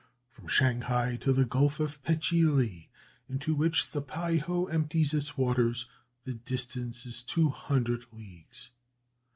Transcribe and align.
From 0.31 0.47
Shanghai 0.47 1.15
to 1.17 1.31
the 1.31 1.45
Gulf 1.45 1.79
of 1.79 2.01
Petchi 2.01 2.43
li, 2.51 2.89
into 3.29 3.53
which 3.53 3.91
the 3.91 4.01
Peiho 4.01 4.65
empties 4.65 5.13
its 5.13 5.37
waters, 5.37 5.85
the 6.23 6.33
distance 6.33 7.05
is 7.05 7.21
two 7.21 7.49
hundred 7.51 8.07
leagues. 8.11 8.71